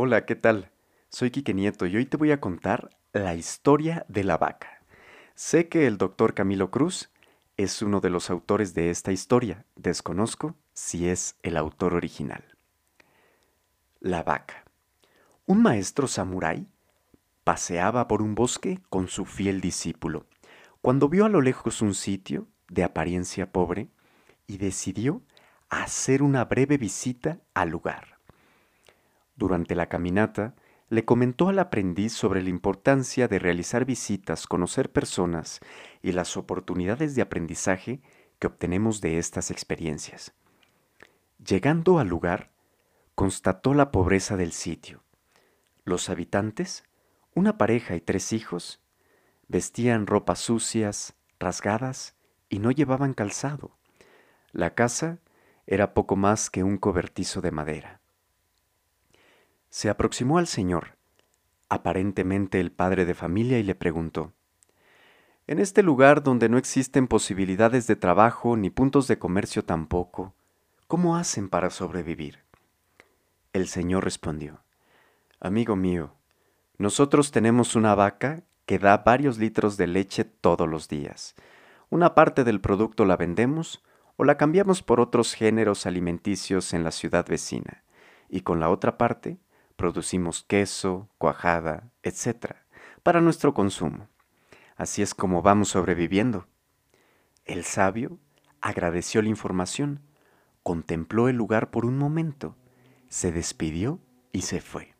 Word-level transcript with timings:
Hola, 0.00 0.26
¿qué 0.26 0.36
tal? 0.36 0.70
Soy 1.08 1.32
Quique 1.32 1.54
Nieto 1.54 1.84
y 1.84 1.96
hoy 1.96 2.06
te 2.06 2.16
voy 2.16 2.30
a 2.30 2.40
contar 2.40 2.90
la 3.12 3.34
historia 3.34 4.06
de 4.06 4.22
la 4.22 4.38
vaca. 4.38 4.80
Sé 5.34 5.68
que 5.68 5.88
el 5.88 5.98
doctor 5.98 6.34
Camilo 6.34 6.70
Cruz 6.70 7.10
es 7.56 7.82
uno 7.82 7.98
de 7.98 8.08
los 8.08 8.30
autores 8.30 8.74
de 8.74 8.90
esta 8.90 9.10
historia. 9.10 9.64
Desconozco 9.74 10.54
si 10.72 11.08
es 11.08 11.36
el 11.42 11.56
autor 11.56 11.94
original. 11.94 12.44
La 13.98 14.22
vaca. 14.22 14.62
Un 15.46 15.62
maestro 15.62 16.06
samurái 16.06 16.68
paseaba 17.42 18.06
por 18.06 18.22
un 18.22 18.36
bosque 18.36 18.78
con 18.90 19.08
su 19.08 19.24
fiel 19.24 19.60
discípulo, 19.60 20.26
cuando 20.80 21.08
vio 21.08 21.24
a 21.24 21.28
lo 21.28 21.40
lejos 21.40 21.82
un 21.82 21.94
sitio 21.94 22.46
de 22.68 22.84
apariencia 22.84 23.50
pobre 23.50 23.88
y 24.46 24.58
decidió 24.58 25.22
hacer 25.68 26.22
una 26.22 26.44
breve 26.44 26.78
visita 26.78 27.40
al 27.52 27.70
lugar. 27.70 28.17
Durante 29.38 29.76
la 29.76 29.88
caminata, 29.88 30.56
le 30.88 31.04
comentó 31.04 31.48
al 31.48 31.60
aprendiz 31.60 32.12
sobre 32.12 32.42
la 32.42 32.48
importancia 32.48 33.28
de 33.28 33.38
realizar 33.38 33.84
visitas, 33.84 34.48
conocer 34.48 34.90
personas 34.90 35.60
y 36.02 36.10
las 36.10 36.36
oportunidades 36.36 37.14
de 37.14 37.22
aprendizaje 37.22 38.00
que 38.40 38.48
obtenemos 38.48 39.00
de 39.00 39.18
estas 39.18 39.52
experiencias. 39.52 40.34
Llegando 41.38 42.00
al 42.00 42.08
lugar, 42.08 42.50
constató 43.14 43.74
la 43.74 43.92
pobreza 43.92 44.36
del 44.36 44.50
sitio. 44.50 45.04
Los 45.84 46.10
habitantes, 46.10 46.82
una 47.32 47.58
pareja 47.58 47.94
y 47.94 48.00
tres 48.00 48.32
hijos, 48.32 48.80
vestían 49.46 50.08
ropas 50.08 50.40
sucias, 50.40 51.14
rasgadas 51.38 52.16
y 52.48 52.58
no 52.58 52.72
llevaban 52.72 53.14
calzado. 53.14 53.78
La 54.50 54.74
casa 54.74 55.20
era 55.64 55.94
poco 55.94 56.16
más 56.16 56.50
que 56.50 56.64
un 56.64 56.76
cobertizo 56.76 57.40
de 57.40 57.52
madera 57.52 57.97
se 59.70 59.90
aproximó 59.90 60.38
al 60.38 60.46
señor, 60.46 60.96
aparentemente 61.68 62.60
el 62.60 62.72
padre 62.72 63.04
de 63.04 63.14
familia, 63.14 63.58
y 63.58 63.62
le 63.62 63.74
preguntó, 63.74 64.32
En 65.46 65.58
este 65.58 65.82
lugar 65.82 66.22
donde 66.22 66.48
no 66.48 66.58
existen 66.58 67.06
posibilidades 67.06 67.86
de 67.86 67.96
trabajo 67.96 68.56
ni 68.56 68.70
puntos 68.70 69.08
de 69.08 69.18
comercio 69.18 69.64
tampoco, 69.64 70.34
¿cómo 70.86 71.16
hacen 71.16 71.48
para 71.48 71.70
sobrevivir? 71.70 72.44
El 73.52 73.68
señor 73.68 74.04
respondió, 74.04 74.62
Amigo 75.40 75.76
mío, 75.76 76.14
nosotros 76.78 77.30
tenemos 77.30 77.76
una 77.76 77.94
vaca 77.94 78.42
que 78.66 78.78
da 78.78 78.98
varios 78.98 79.38
litros 79.38 79.76
de 79.76 79.86
leche 79.86 80.24
todos 80.24 80.68
los 80.68 80.88
días. 80.88 81.34
Una 81.90 82.14
parte 82.14 82.44
del 82.44 82.60
producto 82.60 83.04
la 83.04 83.16
vendemos 83.16 83.82
o 84.16 84.24
la 84.24 84.36
cambiamos 84.36 84.82
por 84.82 85.00
otros 85.00 85.34
géneros 85.34 85.86
alimenticios 85.86 86.74
en 86.74 86.84
la 86.84 86.90
ciudad 86.90 87.26
vecina, 87.26 87.84
y 88.28 88.42
con 88.42 88.60
la 88.60 88.68
otra 88.68 88.98
parte 88.98 89.38
producimos 89.78 90.42
queso, 90.42 91.08
cuajada, 91.18 91.92
etc., 92.02 92.56
para 93.04 93.20
nuestro 93.20 93.54
consumo. 93.54 94.08
Así 94.76 95.02
es 95.02 95.14
como 95.14 95.40
vamos 95.40 95.68
sobreviviendo. 95.68 96.48
El 97.44 97.62
sabio 97.62 98.18
agradeció 98.60 99.22
la 99.22 99.28
información, 99.28 100.02
contempló 100.64 101.28
el 101.28 101.36
lugar 101.36 101.70
por 101.70 101.86
un 101.86 101.96
momento, 101.96 102.56
se 103.08 103.30
despidió 103.30 104.00
y 104.32 104.42
se 104.42 104.60
fue. 104.60 104.96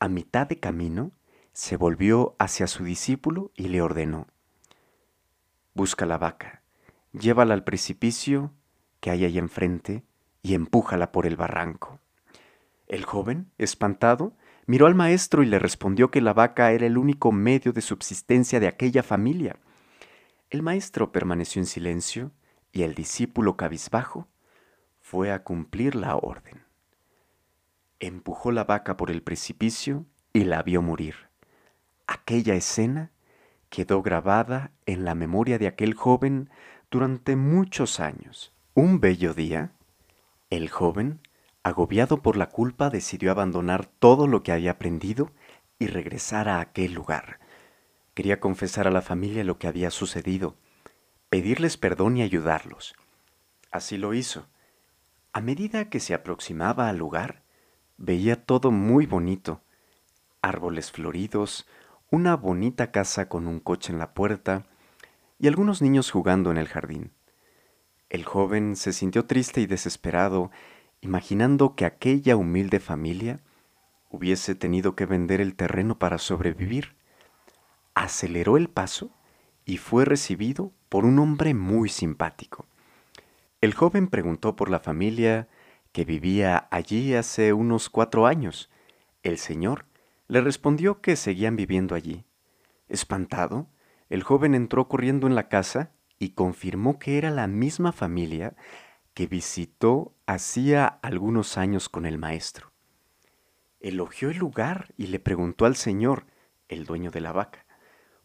A 0.00 0.08
mitad 0.08 0.48
de 0.48 0.58
camino, 0.58 1.12
se 1.52 1.76
volvió 1.76 2.34
hacia 2.40 2.66
su 2.66 2.82
discípulo 2.82 3.52
y 3.54 3.68
le 3.68 3.82
ordenó, 3.82 4.26
Busca 5.74 6.06
la 6.06 6.18
vaca, 6.18 6.64
llévala 7.12 7.54
al 7.54 7.62
precipicio 7.62 8.52
que 8.98 9.10
hay 9.10 9.24
ahí 9.24 9.38
enfrente 9.38 10.02
y 10.42 10.54
empújala 10.54 11.12
por 11.12 11.26
el 11.26 11.36
barranco. 11.36 12.00
El 12.90 13.04
joven, 13.04 13.52
espantado, 13.56 14.32
miró 14.66 14.88
al 14.88 14.96
maestro 14.96 15.44
y 15.44 15.46
le 15.46 15.60
respondió 15.60 16.10
que 16.10 16.20
la 16.20 16.32
vaca 16.32 16.72
era 16.72 16.86
el 16.86 16.98
único 16.98 17.30
medio 17.30 17.72
de 17.72 17.82
subsistencia 17.82 18.58
de 18.58 18.66
aquella 18.66 19.04
familia. 19.04 19.60
El 20.50 20.62
maestro 20.62 21.12
permaneció 21.12 21.62
en 21.62 21.66
silencio 21.66 22.32
y 22.72 22.82
el 22.82 22.96
discípulo 22.96 23.56
cabizbajo 23.56 24.26
fue 25.00 25.30
a 25.30 25.44
cumplir 25.44 25.94
la 25.94 26.16
orden. 26.16 26.64
Empujó 28.00 28.50
la 28.50 28.64
vaca 28.64 28.96
por 28.96 29.12
el 29.12 29.22
precipicio 29.22 30.04
y 30.32 30.42
la 30.42 30.64
vio 30.64 30.82
morir. 30.82 31.14
Aquella 32.08 32.56
escena 32.56 33.12
quedó 33.68 34.02
grabada 34.02 34.72
en 34.86 35.04
la 35.04 35.14
memoria 35.14 35.58
de 35.58 35.68
aquel 35.68 35.94
joven 35.94 36.50
durante 36.90 37.36
muchos 37.36 38.00
años. 38.00 38.52
Un 38.74 38.98
bello 38.98 39.32
día, 39.32 39.74
el 40.50 40.68
joven 40.70 41.20
Agobiado 41.62 42.22
por 42.22 42.36
la 42.36 42.48
culpa, 42.48 42.88
decidió 42.88 43.30
abandonar 43.30 43.86
todo 43.86 44.26
lo 44.26 44.42
que 44.42 44.52
había 44.52 44.72
aprendido 44.72 45.30
y 45.78 45.88
regresar 45.88 46.48
a 46.48 46.60
aquel 46.60 46.94
lugar. 46.94 47.38
Quería 48.14 48.40
confesar 48.40 48.86
a 48.86 48.90
la 48.90 49.02
familia 49.02 49.44
lo 49.44 49.58
que 49.58 49.66
había 49.66 49.90
sucedido, 49.90 50.56
pedirles 51.28 51.76
perdón 51.76 52.16
y 52.16 52.22
ayudarlos. 52.22 52.94
Así 53.70 53.98
lo 53.98 54.14
hizo. 54.14 54.46
A 55.32 55.40
medida 55.40 55.90
que 55.90 56.00
se 56.00 56.14
aproximaba 56.14 56.88
al 56.88 56.96
lugar, 56.96 57.42
veía 57.98 58.44
todo 58.44 58.70
muy 58.70 59.06
bonito. 59.06 59.62
Árboles 60.42 60.90
floridos, 60.90 61.66
una 62.10 62.36
bonita 62.36 62.90
casa 62.90 63.28
con 63.28 63.46
un 63.46 63.60
coche 63.60 63.92
en 63.92 63.98
la 63.98 64.14
puerta 64.14 64.66
y 65.38 65.46
algunos 65.46 65.82
niños 65.82 66.10
jugando 66.10 66.50
en 66.50 66.56
el 66.56 66.68
jardín. 66.68 67.12
El 68.08 68.24
joven 68.24 68.74
se 68.74 68.92
sintió 68.92 69.26
triste 69.26 69.60
y 69.60 69.66
desesperado 69.66 70.50
imaginando 71.00 71.74
que 71.74 71.84
aquella 71.84 72.36
humilde 72.36 72.80
familia 72.80 73.40
hubiese 74.10 74.54
tenido 74.54 74.94
que 74.94 75.06
vender 75.06 75.40
el 75.40 75.54
terreno 75.54 75.98
para 75.98 76.18
sobrevivir. 76.18 76.96
Aceleró 77.94 78.56
el 78.56 78.68
paso 78.68 79.10
y 79.64 79.76
fue 79.76 80.04
recibido 80.04 80.72
por 80.88 81.04
un 81.04 81.18
hombre 81.18 81.54
muy 81.54 81.88
simpático. 81.88 82.66
El 83.60 83.74
joven 83.74 84.08
preguntó 84.08 84.56
por 84.56 84.70
la 84.70 84.80
familia 84.80 85.48
que 85.92 86.04
vivía 86.04 86.68
allí 86.70 87.14
hace 87.14 87.52
unos 87.52 87.88
cuatro 87.90 88.26
años. 88.26 88.70
El 89.22 89.38
señor 89.38 89.86
le 90.28 90.40
respondió 90.40 91.00
que 91.00 91.16
seguían 91.16 91.56
viviendo 91.56 91.94
allí. 91.94 92.24
Espantado, 92.88 93.68
el 94.08 94.22
joven 94.22 94.54
entró 94.54 94.88
corriendo 94.88 95.26
en 95.26 95.34
la 95.34 95.48
casa 95.48 95.92
y 96.18 96.30
confirmó 96.30 96.98
que 96.98 97.18
era 97.18 97.30
la 97.30 97.46
misma 97.46 97.92
familia 97.92 98.54
que 99.20 99.26
visitó 99.26 100.14
hacía 100.24 100.86
algunos 100.86 101.58
años 101.58 101.90
con 101.90 102.06
el 102.06 102.16
maestro. 102.16 102.72
Elogió 103.78 104.30
el 104.30 104.38
lugar 104.38 104.94
y 104.96 105.08
le 105.08 105.18
preguntó 105.18 105.66
al 105.66 105.76
señor, 105.76 106.24
el 106.68 106.86
dueño 106.86 107.10
de 107.10 107.20
la 107.20 107.32
vaca, 107.32 107.66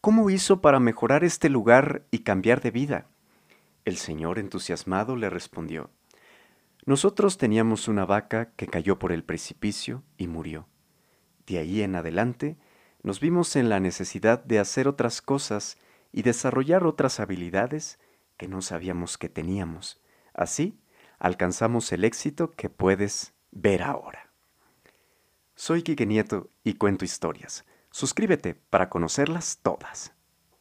¿cómo 0.00 0.30
hizo 0.30 0.62
para 0.62 0.80
mejorar 0.80 1.24
este 1.24 1.50
lugar 1.50 2.06
y 2.10 2.20
cambiar 2.20 2.62
de 2.62 2.70
vida? 2.70 3.06
El 3.84 3.98
señor, 3.98 4.38
entusiasmado, 4.38 5.14
le 5.14 5.28
respondió, 5.28 5.90
Nosotros 6.86 7.36
teníamos 7.36 7.86
una 7.86 8.06
vaca 8.06 8.52
que 8.56 8.66
cayó 8.66 8.98
por 8.98 9.12
el 9.12 9.24
precipicio 9.24 10.04
y 10.16 10.26
murió. 10.26 10.68
De 11.46 11.58
ahí 11.58 11.82
en 11.82 11.96
adelante, 11.96 12.56
nos 13.02 13.20
vimos 13.20 13.56
en 13.56 13.68
la 13.68 13.78
necesidad 13.78 14.42
de 14.42 14.58
hacer 14.58 14.88
otras 14.88 15.20
cosas 15.20 15.76
y 16.12 16.22
desarrollar 16.22 16.86
otras 16.86 17.20
habilidades 17.20 17.98
que 18.38 18.48
no 18.48 18.62
sabíamos 18.62 19.18
que 19.18 19.28
teníamos 19.28 20.00
Así 20.38 20.80
alcanzamos 21.18 21.90
el 21.90 22.04
éxito 22.04 22.52
que 22.52 22.70
puedes 22.70 23.34
ver 23.50 23.82
ahora. 23.82 24.32
Soy 25.56 25.82
Quique 25.82 26.06
Nieto 26.06 26.50
y 26.62 26.74
cuento 26.74 27.04
historias. 27.04 27.64
Suscríbete 27.90 28.54
para 28.54 28.88
conocerlas 28.88 29.58
todas. 29.60 30.14